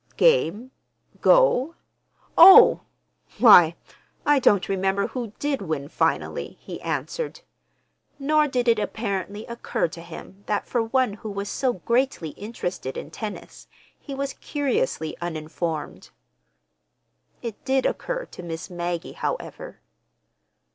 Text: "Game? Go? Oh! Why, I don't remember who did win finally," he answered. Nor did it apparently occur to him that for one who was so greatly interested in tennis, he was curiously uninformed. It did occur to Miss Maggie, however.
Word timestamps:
"Game? 0.17 0.71
Go? 1.21 1.75
Oh! 2.35 2.81
Why, 3.37 3.75
I 4.25 4.39
don't 4.39 4.67
remember 4.67 5.05
who 5.09 5.31
did 5.37 5.61
win 5.61 5.89
finally," 5.89 6.57
he 6.59 6.81
answered. 6.81 7.41
Nor 8.17 8.47
did 8.47 8.67
it 8.67 8.79
apparently 8.79 9.45
occur 9.45 9.87
to 9.89 10.01
him 10.01 10.41
that 10.47 10.65
for 10.65 10.81
one 10.81 11.13
who 11.13 11.29
was 11.29 11.49
so 11.49 11.73
greatly 11.73 12.29
interested 12.29 12.97
in 12.97 13.11
tennis, 13.11 13.67
he 13.95 14.15
was 14.15 14.33
curiously 14.33 15.15
uninformed. 15.21 16.09
It 17.43 17.63
did 17.63 17.85
occur 17.85 18.25
to 18.25 18.41
Miss 18.41 18.71
Maggie, 18.71 19.13
however. 19.13 19.81